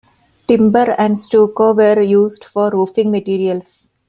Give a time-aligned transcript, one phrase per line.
[0.47, 3.85] Timber and stucco were used for roofing materials.